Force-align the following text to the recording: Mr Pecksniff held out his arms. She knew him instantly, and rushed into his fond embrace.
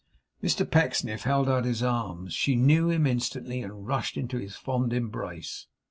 Mr 0.41 0.67
Pecksniff 0.67 1.25
held 1.25 1.47
out 1.47 1.63
his 1.63 1.83
arms. 1.83 2.33
She 2.33 2.55
knew 2.55 2.89
him 2.89 3.05
instantly, 3.05 3.61
and 3.61 3.85
rushed 3.85 4.17
into 4.17 4.39
his 4.39 4.55
fond 4.55 4.93
embrace. 4.93 5.67